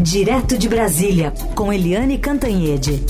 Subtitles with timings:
[0.00, 3.04] Direto de Brasília, com Eliane Cantanhede.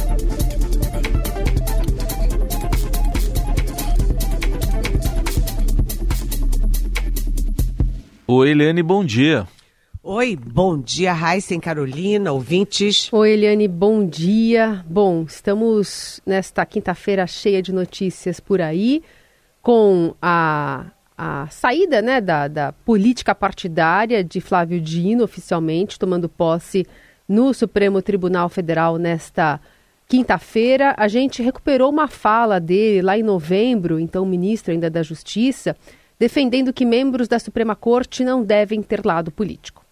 [8.27, 9.47] Oi, Eliane, bom dia.
[10.03, 13.13] Oi, bom dia, Raíssen Carolina, ouvintes.
[13.13, 14.83] Oi, Eliane, bom dia.
[14.89, 19.03] Bom, estamos nesta quinta-feira cheia de notícias por aí,
[19.61, 20.87] com a,
[21.19, 26.87] a saída né, da, da política partidária de Flávio Dino, oficialmente, tomando posse
[27.29, 29.61] no Supremo Tribunal Federal nesta
[30.07, 30.95] quinta-feira.
[30.97, 35.77] A gente recuperou uma fala dele lá em novembro, então ministro ainda da Justiça,
[36.21, 39.88] defendendo que membros da Suprema Corte não devem ter lado político.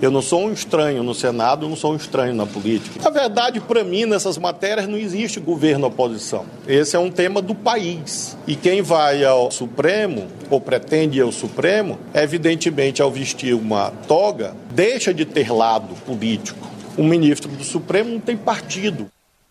[0.00, 3.02] Eu não sou um estranho no Senado, eu não sou um estranho na política.
[3.02, 6.46] Na verdade, para mim, nessas matérias não existe governo oposição.
[6.66, 8.34] Esse é um tema do país.
[8.46, 14.56] E quem vai ao Supremo, ou pretende ir ao Supremo, evidentemente, ao vestir uma toga,
[14.70, 16.66] deixa de ter lado político.
[16.96, 19.06] O ministro do Supremo não tem partido.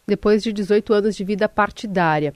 [0.07, 2.33] Depois de 18 anos de vida partidária.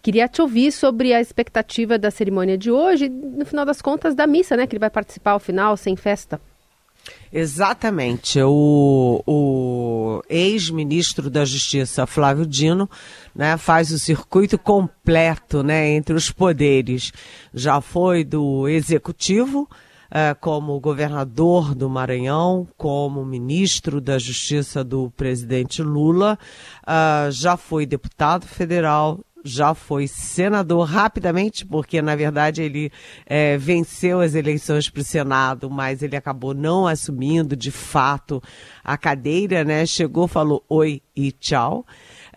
[0.00, 4.24] Queria te ouvir sobre a expectativa da cerimônia de hoje, no final das contas, da
[4.24, 4.68] missa, né?
[4.68, 6.40] Que ele vai participar ao final, sem festa.
[7.32, 8.40] Exatamente.
[8.42, 12.88] O, o ex-ministro da Justiça, Flávio Dino,
[13.34, 17.12] né, faz o circuito completo né, entre os poderes.
[17.52, 19.68] Já foi do executivo,
[20.10, 26.38] é, como governador do Maranhão, como ministro da Justiça do presidente Lula,
[26.86, 32.90] uh, já foi deputado federal, já foi senador rapidamente, porque na verdade ele
[33.24, 38.42] é, venceu as eleições para o Senado, mas ele acabou não assumindo de fato
[38.82, 39.86] a cadeira, né?
[39.86, 41.86] Chegou, falou oi e tchau.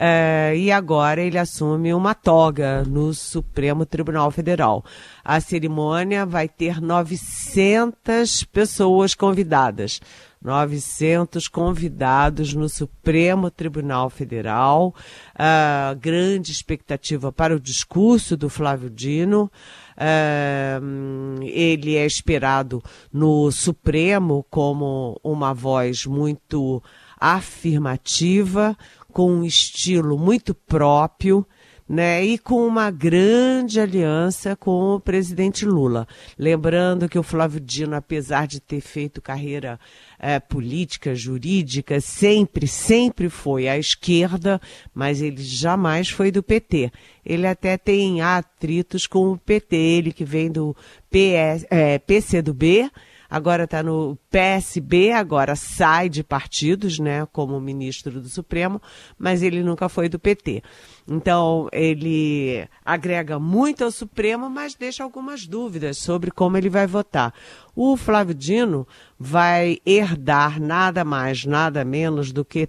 [0.02, 4.86] É, e agora ele assume uma toga no Supremo Tribunal Federal.
[5.26, 10.00] A cerimônia vai ter 900 pessoas convidadas.
[10.42, 14.96] 900 convidados no Supremo Tribunal Federal.
[15.36, 19.52] Uh, grande expectativa para o discurso do Flávio Dino.
[19.98, 22.82] Uh, ele é esperado
[23.12, 26.82] no Supremo como uma voz muito
[27.20, 28.78] afirmativa,
[29.12, 31.46] com um estilo muito próprio
[31.90, 36.08] né, e com uma grande aliança com o presidente Lula.
[36.38, 39.80] Lembrando que o Flávio Dino, apesar de ter feito carreira
[40.20, 44.62] é, política, jurídica, sempre, sempre foi à esquerda,
[44.94, 46.92] mas ele jamais foi do PT.
[47.26, 50.76] Ele até tem atritos com o PT, ele que vem do
[51.10, 52.92] PS, é, PCdoB,
[53.30, 58.82] agora está no PSB, agora sai de partidos, né, como ministro do Supremo,
[59.18, 60.64] mas ele nunca foi do PT.
[61.08, 67.34] Então, ele agrega muito ao Supremo, mas deixa algumas dúvidas sobre como ele vai votar.
[67.76, 68.88] O Flávio Dino
[69.20, 72.68] vai herdar nada mais, nada menos do que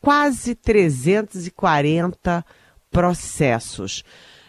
[0.00, 2.44] quase 340
[2.90, 4.04] processos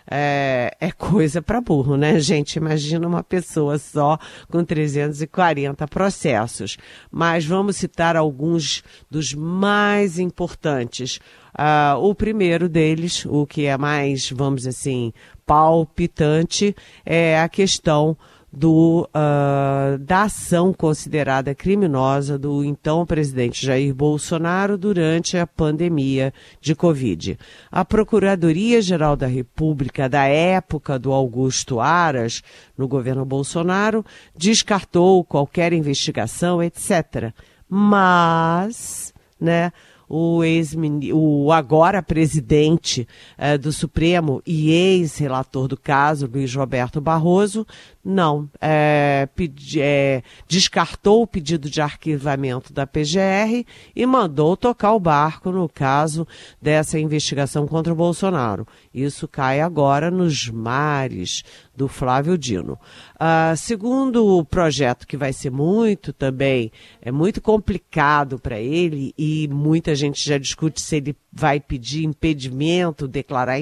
[0.10, 2.56] é, é coisa para burro, né, gente?
[2.56, 4.18] Imagina uma pessoa só
[4.50, 6.78] com 340 processos.
[7.12, 11.20] Mas vamos citar alguns dos mais importantes.
[11.54, 15.14] Uh, o primeiro deles, o que é mais, vamos assim,
[15.46, 16.76] palpitante,
[17.06, 18.18] é a questão
[18.56, 26.32] do, uh, da ação considerada criminosa do então presidente Jair Bolsonaro durante a pandemia
[26.62, 27.40] de Covid.
[27.72, 32.44] A Procuradoria-Geral da República da época do Augusto Aras,
[32.78, 34.06] no governo Bolsonaro,
[34.38, 37.34] descartou qualquer investigação, etc.
[37.68, 39.72] Mas, né,
[40.08, 40.76] o, ex
[41.12, 47.66] o agora presidente eh, do Supremo e ex-relator do caso, Luiz Roberto Barroso,
[48.04, 53.66] não é, pedi, é, descartou o pedido de arquivamento da PGR
[53.96, 56.28] e mandou tocar o barco no caso
[56.62, 58.68] dessa investigação contra o Bolsonaro.
[58.94, 61.44] Isso cai agora nos mares
[61.76, 62.78] do Flávio Dino.
[63.16, 66.72] Uh, segundo o projeto, que vai ser muito também,
[67.02, 73.08] é muito complicado para ele e muita gente já discute se ele vai pedir impedimento,
[73.08, 73.58] declarar,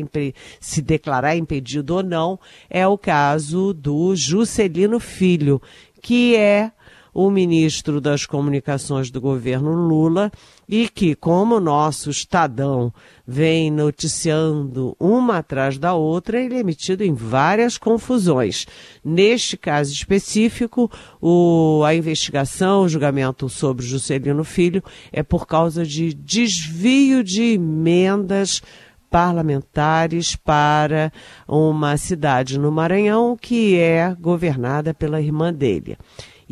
[0.59, 2.37] se declarar impedido ou não,
[2.69, 5.61] é o caso do Juscelino Filho,
[6.01, 6.71] que é
[7.13, 10.31] o ministro das Comunicações do governo Lula
[10.69, 12.93] e que, como o nosso Estadão
[13.27, 18.65] vem noticiando uma atrás da outra, ele é metido em várias confusões.
[19.03, 20.89] Neste caso específico,
[21.21, 24.81] o, a investigação, o julgamento sobre Juscelino Filho
[25.11, 28.61] é por causa de desvio de emendas
[29.11, 31.11] parlamentares para
[31.45, 35.97] uma cidade no Maranhão que é governada pela irmã dele.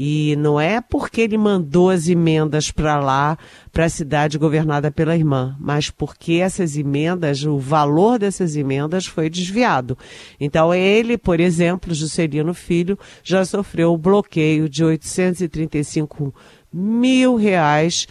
[0.02, 3.38] E não é porque ele mandou as emendas para lá,
[3.70, 9.30] para a cidade governada pela irmã, mas porque essas emendas, o valor dessas emendas foi
[9.30, 9.98] desviado.
[10.40, 16.34] Então ele, por exemplo, Juscelino Filho, já sofreu o bloqueio de 835
[16.72, 18.08] mil reais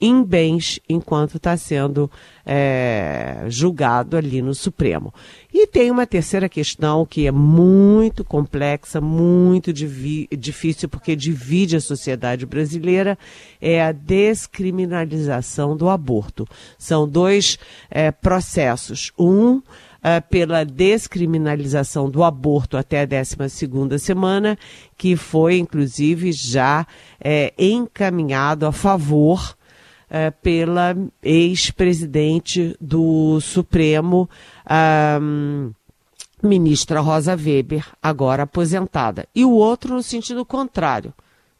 [0.00, 2.08] em bens enquanto está sendo
[2.46, 5.12] é, julgado ali no Supremo.
[5.52, 12.46] E tem uma terceira questão que é muito complexa, muito difícil, porque divide a sociedade
[12.46, 13.18] brasileira,
[13.60, 16.46] é a descriminalização do aborto.
[16.78, 17.58] São dois
[17.90, 19.10] é, processos.
[19.18, 19.60] Um
[20.28, 24.58] pela descriminalização do aborto até a 12 semana,
[24.98, 26.86] que foi, inclusive, já
[27.18, 29.56] é, encaminhado a favor
[30.10, 34.28] uh, pela ex-presidente do Supremo,
[36.42, 39.26] ministra Rosa Weber, agora aposentada.
[39.34, 41.14] E o outro no sentido contrário,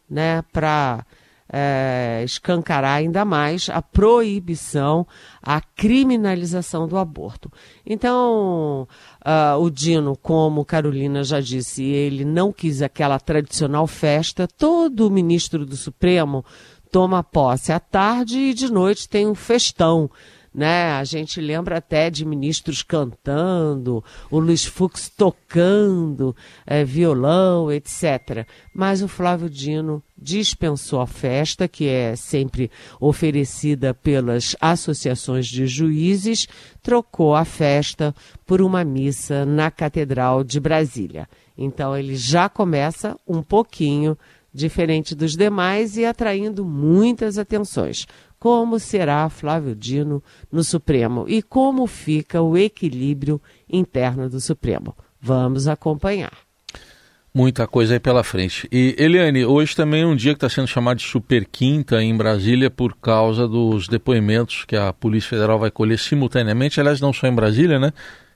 [0.08, 1.04] né, para
[1.52, 5.06] é, escancarar ainda mais a proibição,
[5.42, 7.50] a criminalização do aborto.
[7.84, 8.88] Então,
[9.24, 14.48] uh, o Dino, como Carolina já disse, ele não quis aquela tradicional festa.
[14.48, 16.44] Todo ministro do Supremo
[16.90, 20.10] toma posse à tarde e de noite tem um festão
[20.54, 20.92] né?
[20.92, 26.34] A gente lembra até de ministros cantando, o Luiz Fux tocando
[26.64, 28.46] é, violão, etc.
[28.72, 32.70] Mas o Flávio Dino dispensou a festa, que é sempre
[33.00, 36.46] oferecida pelas associações de juízes,
[36.80, 38.14] trocou a festa
[38.46, 41.28] por uma missa na Catedral de Brasília.
[41.58, 44.16] Então ele já começa um pouquinho
[44.52, 48.06] diferente dos demais e atraindo muitas atenções
[48.44, 54.94] como será Flávio Dino no Supremo e como fica o equilíbrio interno do Supremo.
[55.18, 56.30] Vamos acompanhar.
[57.32, 58.68] Muita coisa aí pela frente.
[58.70, 62.14] E Eliane, hoje também é um dia que está sendo chamado de Super Quinta em
[62.14, 66.78] Brasília por causa dos depoimentos que a Polícia Federal vai colher simultaneamente.
[66.78, 67.94] Aliás, não só em Brasília, né?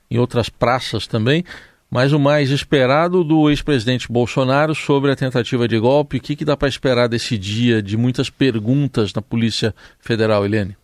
[0.09, 1.45] Em outras praças também
[1.89, 6.17] mas o mais esperado do ex-presidente Bolsonaro sobre a tentativa de golpe.
[6.17, 10.77] O que, que dá para esperar desse dia de muitas perguntas na Polícia Federal, Eliane?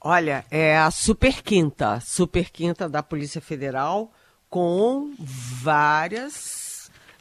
[0.00, 4.12] Olha, é a super quinta, super quinta da Polícia Federal,
[4.48, 6.61] com várias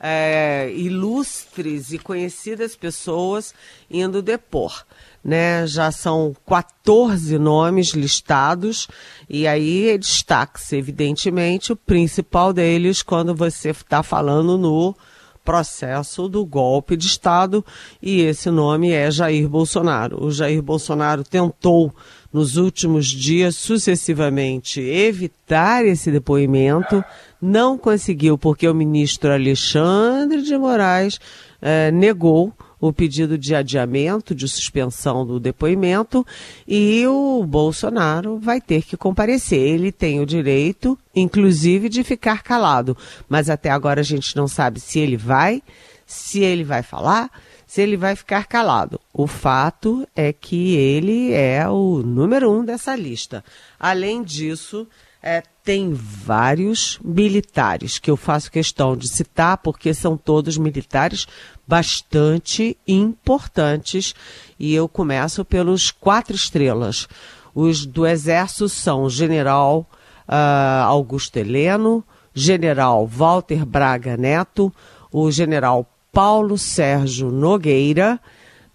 [0.02, 3.54] é, ilustres e conhecidas pessoas
[3.90, 4.84] indo depor
[5.24, 5.66] né?
[5.68, 8.88] Já são 14 nomes listados
[9.30, 14.96] e aí destaca-se, evidentemente, o principal deles quando você está falando no
[15.44, 17.66] processo do golpe de Estado
[18.02, 20.24] e esse nome é Jair Bolsonaro.
[20.24, 21.94] O Jair Bolsonaro tentou
[22.32, 27.04] nos últimos dias sucessivamente evitar esse depoimento,
[27.42, 31.20] não conseguiu porque o ministro Alexandre de Moraes
[31.62, 36.26] eh, negou o pedido de adiamento, de suspensão do depoimento,
[36.68, 39.60] e o Bolsonaro vai ter que comparecer.
[39.60, 42.98] Ele tem o direito, inclusive, de ficar calado.
[43.30, 45.62] Mas até agora a gente não sabe se ele vai,
[46.08, 47.30] se ele vai falar,
[47.72, 49.00] se ele vai ficar calado.
[49.14, 53.46] O fato é que ele é o número um dessa lista.
[53.80, 54.86] Além disso,
[55.24, 61.26] é, tem vários militares que eu faço questão de citar, porque são todos militares
[61.66, 64.14] bastante importantes.
[64.60, 67.08] E eu começo pelos quatro estrelas.
[67.56, 69.90] Os do Exército são o General
[70.28, 74.74] uh, Augusto Heleno, General Walter Braga Neto,
[75.10, 78.20] o General Paulo Sérgio Nogueira,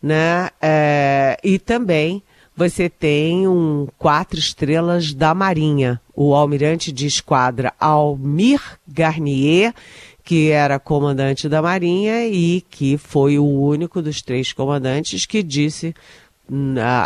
[0.03, 0.51] né?
[0.61, 2.23] É, e também
[2.57, 9.75] você tem um quatro estrelas da Marinha, o almirante de esquadra Almir Garnier,
[10.25, 15.95] que era comandante da Marinha e que foi o único dos três comandantes que disse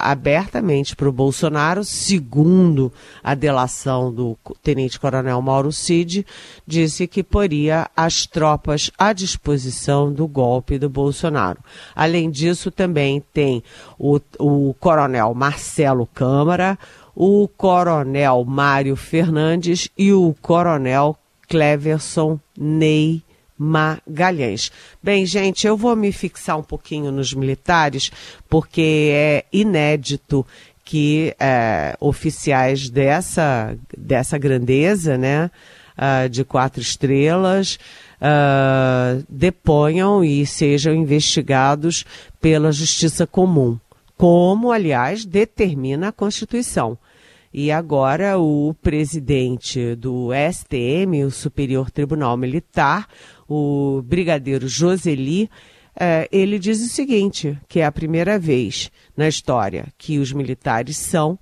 [0.03, 2.93] abertamente para o Bolsonaro, segundo
[3.23, 6.27] a delação do tenente-coronel Mauro Cid,
[6.67, 11.59] disse que poria as tropas à disposição do golpe do Bolsonaro.
[11.95, 13.63] Além disso, também tem
[13.99, 16.79] o, o coronel Marcelo Câmara,
[17.15, 21.17] o coronel Mário Fernandes e o coronel
[21.49, 23.23] Cleverson Ney
[23.63, 24.73] Magalhães.
[25.03, 28.11] Bem, gente, eu vou me fixar um pouquinho nos militares,
[28.49, 30.47] porque é inédito
[30.83, 35.51] que é, oficiais dessa, dessa grandeza, né,
[35.99, 37.79] uh, de quatro estrelas,
[38.17, 42.07] uh, deponham e sejam investigados
[42.41, 43.79] pela Justiça Comum,
[44.17, 46.97] como, aliás, determina a Constituição.
[47.53, 53.09] E agora o presidente do STM, o Superior Tribunal Militar,
[53.49, 55.51] o brigadeiro Joseli,
[55.99, 60.97] é, ele diz o seguinte: que é a primeira vez na história que os militares
[60.97, 61.33] são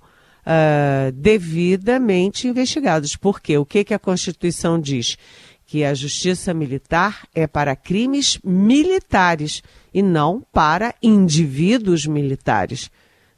[0.49, 3.15] uh, devidamente investigados.
[3.15, 3.57] Por quê?
[3.57, 5.15] O que, que a Constituição diz?
[5.65, 9.61] Que a justiça militar é para crimes militares
[9.93, 12.89] e não para indivíduos militares.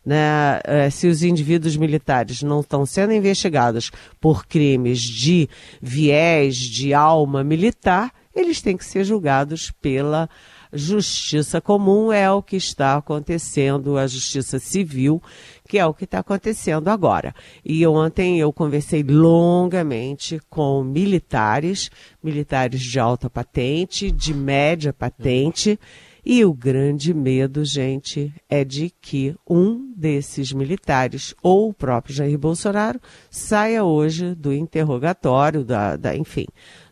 [0.04, 5.48] Né, é, se os indivíduos militares não estão sendo investigados por crimes de
[5.80, 10.28] viés, de alma militar, eles têm que ser julgados pela
[10.74, 15.22] justiça comum é o que está acontecendo, a justiça civil,
[15.68, 17.36] que é o que está acontecendo agora.
[17.64, 21.90] E ontem eu conversei longamente com militares,
[22.24, 25.80] militares de alta patente, de média patente,
[26.24, 32.38] e o grande medo, gente, é de que um desses militares, ou o próprio Jair
[32.38, 33.00] Bolsonaro,
[33.30, 36.46] saia hoje do interrogatório, da, da enfim,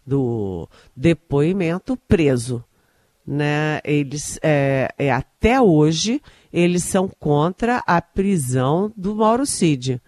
[0.06, 2.64] do depoimento preso
[3.30, 6.20] né, eles é, é, até hoje
[6.52, 10.02] eles são contra a prisão do Mauro Cid.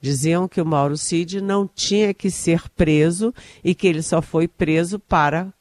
[0.00, 3.34] Diziam que o Mauro Cid não tinha que ser preso
[3.64, 5.52] e que ele só foi preso para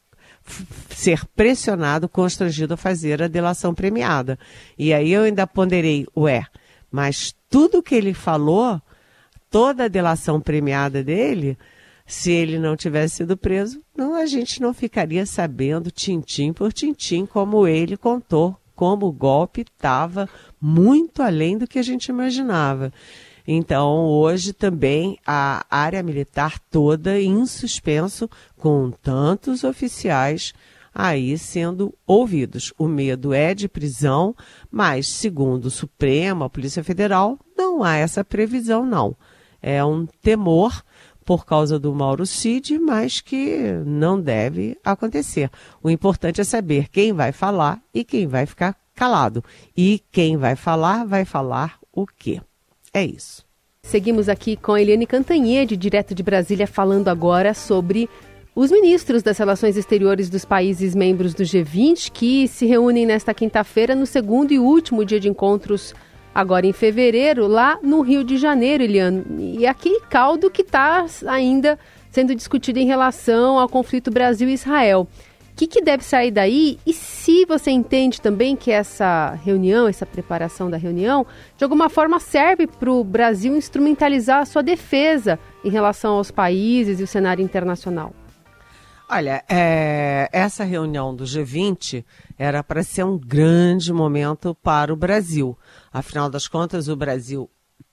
[0.90, 4.38] ser pressionado, constrangido a fazer a delação premiada.
[4.78, 6.46] E aí eu ainda ponderei, ué,
[6.92, 8.82] mas tudo que ele falou,
[9.50, 11.58] toda a delação premiada dele,
[12.06, 17.26] se ele não tivesse sido preso, não, a gente não ficaria sabendo tintim por tintim
[17.26, 20.28] como ele contou, como o golpe estava
[20.60, 22.92] muito além do que a gente imaginava.
[23.52, 30.54] Então, hoje também a área militar toda em suspenso, com tantos oficiais
[30.94, 32.72] aí sendo ouvidos.
[32.78, 34.36] O medo é de prisão,
[34.70, 39.18] mas, segundo o Supremo, a Polícia Federal, não há essa previsão, não.
[39.60, 40.84] É um temor
[41.26, 45.50] por causa do Mauro Cid, mas que não deve acontecer.
[45.82, 49.44] O importante é saber quem vai falar e quem vai ficar calado.
[49.76, 52.40] E quem vai falar, vai falar o quê?
[52.94, 53.44] É isso.
[53.84, 58.10] Seguimos aqui com a Eliane Cantanhede, direto de Brasília, falando agora sobre
[58.56, 63.96] os ministros das Relações Exteriores dos países membros do G20 que se reúnem nesta quinta-feira
[63.96, 65.94] no segundo e último dia de encontros
[66.34, 69.26] agora em fevereiro, lá no Rio de Janeiro, Eliano.
[69.40, 71.80] E aquele caldo que está ainda
[72.12, 75.08] sendo discutido em relação ao conflito Brasil-Israel.
[75.60, 76.80] Que, que deve sair daí?
[76.86, 81.26] E se você entende também que essa reunião, essa preparação da reunião,
[81.58, 87.02] de alguma forma serve para o Brasil instrumentalizar a sua defesa em relação aos países
[87.02, 88.16] e o cenário internacional?
[89.10, 92.06] Olha, é, essa reunião do G20
[92.38, 95.58] era para ser um grande momento para o Brasil.
[95.92, 97.50] Afinal das contas, o Brasil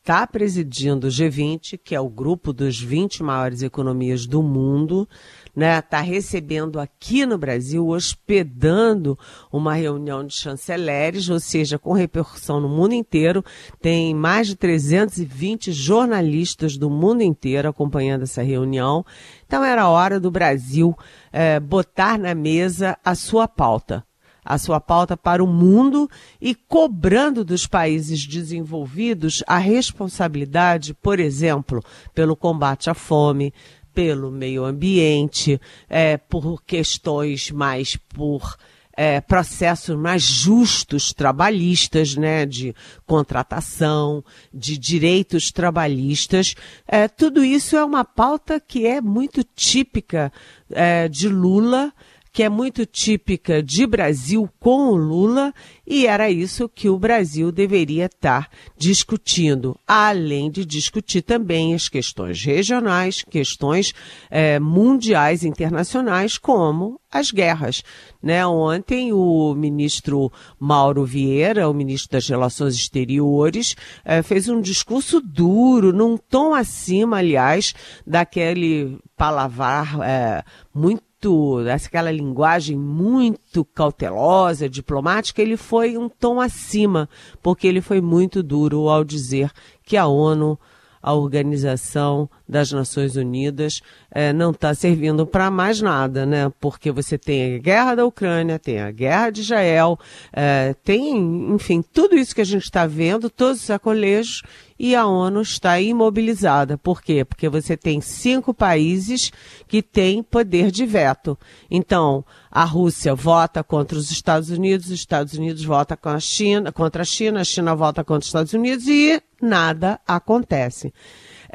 [0.07, 5.09] está presidindo o G20, que é o grupo dos 20 maiores economias do mundo,
[5.57, 5.79] né?
[5.79, 9.19] Está recebendo aqui no Brasil, hospedando
[9.51, 13.43] uma reunião de chanceleres, ou seja, com repercussão no mundo inteiro.
[13.81, 19.05] Tem mais de 320 jornalistas do mundo inteiro acompanhando essa reunião.
[19.47, 20.95] Então era hora do Brasil
[21.33, 24.05] é, botar na mesa a sua pauta
[24.49, 26.09] a sua pauta para o mundo
[26.41, 31.83] e cobrando dos países desenvolvidos a responsabilidade, por exemplo,
[32.15, 33.53] pelo combate à fome,
[33.97, 38.59] pelo meio ambiente, é, por questões mais por
[38.95, 42.75] é, processos mais justos trabalhistas, né, de
[43.07, 44.23] contratação,
[44.53, 46.55] de direitos trabalhistas.
[46.87, 50.31] É, tudo isso é uma pauta que é muito típica
[50.71, 51.91] é, de Lula
[52.37, 55.55] que é muito típica de Brasil com o Lula,
[55.87, 62.45] e era isso que o Brasil deveria estar discutindo, além de discutir também as questões
[62.45, 63.95] regionais, questões
[64.29, 67.83] é, mundiais, internacionais, como as guerras.
[68.23, 68.47] Né?
[68.47, 73.75] Ontem, o ministro Mauro Vieira, o ministro das Relações Exteriores,
[74.05, 77.75] é, fez um discurso duro, num tom acima, aliás,
[78.07, 87.09] daquele palavrar é, muito muito, aquela linguagem muito cautelosa, diplomática, ele foi um tom acima,
[87.43, 89.51] porque ele foi muito duro ao dizer
[89.85, 90.59] que a ONU
[91.07, 96.53] a Organização das Nações Unidas é, não está servindo para mais nada, né?
[96.61, 99.99] Porque você tem a guerra da Ucrânia, tem a guerra de Israel,
[100.33, 104.43] é, tem, enfim, tudo isso que a gente está vendo, todos os sacolejos,
[104.79, 106.77] e a ONU está imobilizada.
[106.77, 107.25] Por quê?
[107.25, 109.33] Porque você tem cinco países
[109.67, 111.39] que têm poder de veto.
[111.71, 116.71] Então, a Rússia vota contra os Estados Unidos, os Estados Unidos vota com a China,
[116.73, 120.93] contra a China, a China vota contra os Estados Unidos e nada acontece.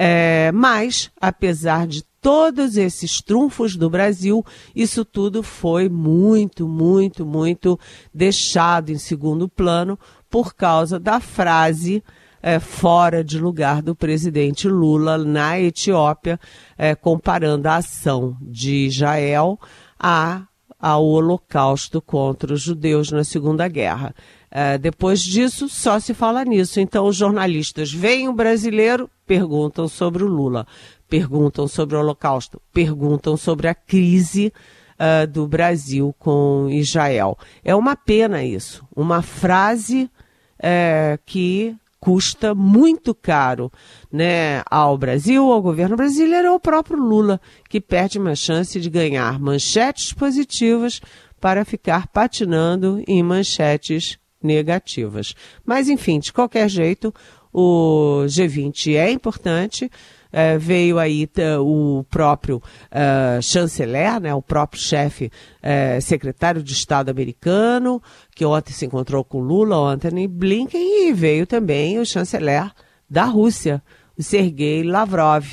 [0.04, 4.44] É, mas, apesar de todos esses trunfos do Brasil,
[4.76, 7.80] isso tudo foi muito, muito, muito
[8.12, 12.04] deixado em segundo plano por causa da frase
[12.42, 16.40] é, fora de lugar do presidente Lula na Etiópia,
[16.76, 19.60] é, comparando a ação de Israel
[20.00, 20.48] a,
[20.80, 24.16] ao holocausto contra os judeus na Segunda Guerra.
[24.54, 26.80] É, depois disso, só se fala nisso.
[26.82, 30.68] Então, os jornalistas veem o brasileiro, perguntam sobre o Lula,
[31.08, 34.52] perguntam sobre o Holocausto, perguntam sobre a crise
[35.00, 37.38] uh, do Brasil com Israel.
[37.64, 38.86] É uma pena isso.
[38.94, 40.12] Uma frase
[40.58, 43.72] uh, que custa muito caro
[44.12, 49.40] né, ao Brasil, ao governo brasileiro, ao próprio Lula, que perde uma chance de ganhar
[49.40, 51.00] manchetes positivas
[51.40, 55.34] para ficar patinando em manchetes negativas.
[55.66, 57.14] Mas, enfim, de qualquer jeito,
[57.54, 59.90] o G20 é importante.
[60.34, 61.30] É, veio aí
[61.60, 68.02] o próprio uh, chanceler, né, o próprio chefe uh, secretário de Estado americano,
[68.34, 72.72] que ontem se encontrou com Lula, Anthony Blinken, e veio também o chanceler
[73.10, 73.84] da Rússia,
[74.18, 75.46] o Sergei Lavrov.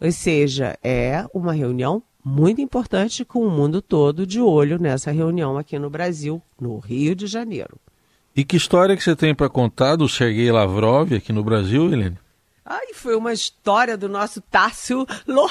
[0.00, 5.58] Ou seja, é uma reunião muito importante com o mundo todo de olho nessa reunião
[5.58, 7.78] aqui no Brasil, no Rio de Janeiro.
[8.34, 12.18] E que história que você tem para contar do Sergei Lavrov aqui no Brasil, Helene?
[12.64, 15.50] Ai, foi uma história do nosso Tássio Lohan.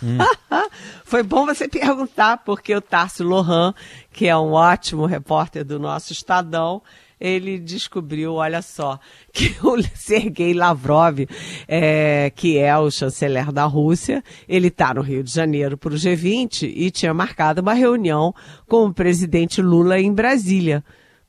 [0.00, 0.18] Hum.
[1.02, 3.74] foi bom você perguntar, porque o Tássio Lohan,
[4.12, 6.80] que é um ótimo repórter do nosso Estadão,
[7.20, 9.00] ele descobriu, olha só,
[9.32, 11.26] que o Sergei Lavrov,
[11.66, 15.96] é, que é o chanceler da Rússia, ele está no Rio de Janeiro para o
[15.96, 18.32] G20 e tinha marcado uma reunião
[18.68, 20.84] com o presidente Lula em Brasília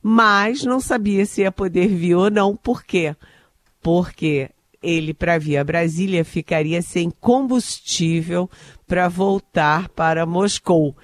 [0.08, 2.54] mas não sabia se ia poder vir ou não.
[2.54, 3.16] Por quê?
[3.82, 4.48] Porque
[4.80, 8.48] ele, para vir a Brasília, ficaria sem combustível
[8.86, 10.96] para voltar para Moscou.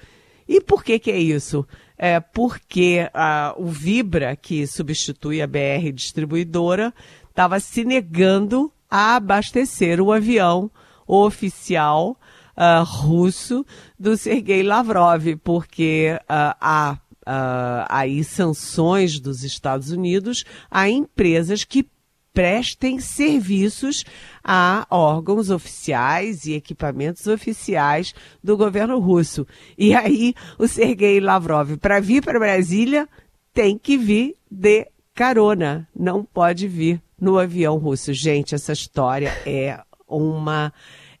[0.47, 1.67] E por que, que é isso?
[1.97, 6.93] É porque uh, o Vibra, que substitui a BR distribuidora,
[7.29, 10.71] estava se negando a abastecer o avião
[11.05, 12.17] oficial
[12.55, 13.65] uh, russo
[13.99, 21.87] do Sergei Lavrov, porque uh, a uh, aí sanções dos Estados Unidos a empresas que
[22.33, 24.03] prestem serviços
[24.43, 29.45] a órgãos oficiais e equipamentos oficiais do governo russo.
[29.77, 33.07] E aí o Sergei Lavrov, para vir para Brasília,
[33.53, 38.11] tem que vir de carona, não pode vir no avião russo.
[38.13, 40.73] Gente, essa história é uma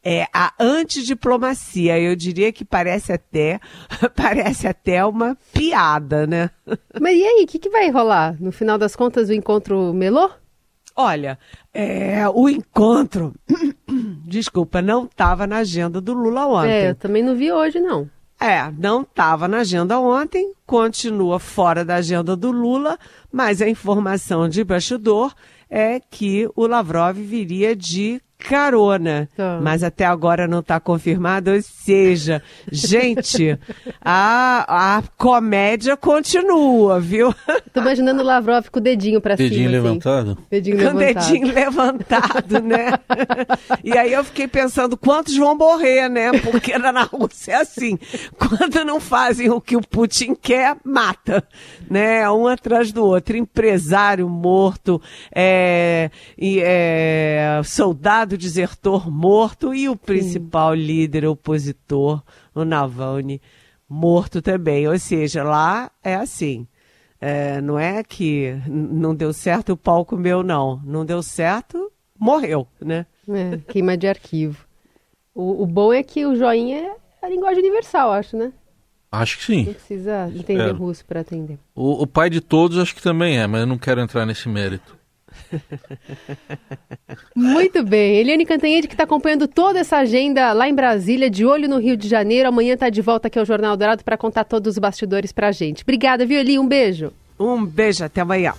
[0.03, 1.99] é a antidiplomacia.
[1.99, 3.59] Eu diria que parece até
[4.15, 6.49] parece até uma piada, né?
[6.99, 8.35] Mas e aí, o que, que vai rolar?
[8.39, 10.29] No final das contas, o encontro melou?
[10.95, 11.39] Olha,
[11.73, 13.33] é, o encontro,
[14.27, 16.71] desculpa, não estava na agenda do Lula ontem.
[16.71, 18.07] É, eu também não vi hoje, não.
[18.39, 22.99] É, não estava na agenda ontem, continua fora da agenda do Lula,
[23.31, 25.33] mas a informação de bastidor
[25.69, 29.29] é que o Lavrov viria de carona.
[29.35, 29.59] Tá.
[29.61, 31.51] Mas até agora não está confirmado.
[31.51, 33.57] Ou seja, gente,
[34.01, 37.33] a, a comédia continua, viu?
[37.73, 39.49] Tô imaginando o Lavrov com o dedinho para cima.
[39.49, 39.75] Dedinho assim.
[39.75, 40.37] levantado?
[40.51, 41.13] Dedinho com levantado.
[41.13, 42.93] dedinho levantado, né?
[43.83, 46.31] e aí eu fiquei pensando quantos vão morrer, né?
[46.39, 47.97] Porque na Rússia é assim.
[48.37, 51.43] Quando não fazem o que o Putin quer, mata.
[51.89, 52.29] Né?
[52.29, 53.37] Um atrás do outro.
[53.37, 55.01] Empresário morto,
[55.33, 60.81] é, é, soldado soldado desertor morto e o principal Sim.
[60.81, 62.21] líder opositor,
[62.53, 63.41] o Navalny,
[63.87, 64.87] morto também.
[64.87, 66.67] Ou seja, lá é assim.
[67.19, 70.81] É, não é que não deu certo, o pau comeu, não.
[70.83, 73.05] Não deu certo, morreu, né?
[73.29, 74.65] É, queima de arquivo.
[75.33, 78.51] O, o bom é que o joinha é a linguagem universal, acho, né?
[79.09, 79.65] Acho que sim.
[79.65, 80.71] Não precisa entender é.
[80.71, 81.57] russo para atender.
[81.73, 84.49] O, o, pai de todos acho que também é, mas eu não quero entrar nesse
[84.49, 84.97] mérito.
[87.35, 88.17] Muito bem.
[88.17, 91.97] Eliane Cantanhede que está acompanhando toda essa agenda lá em Brasília, de olho no Rio
[91.97, 92.49] de Janeiro.
[92.49, 95.51] Amanhã está de volta aqui ao Jornal Dourado para contar todos os bastidores para a
[95.51, 95.83] gente.
[95.83, 96.57] Obrigada, viu, Eli?
[96.57, 97.11] Um beijo.
[97.39, 98.53] Um beijo, até amanhã.